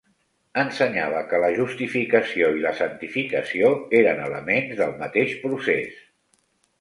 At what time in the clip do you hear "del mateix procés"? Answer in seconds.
4.81-6.01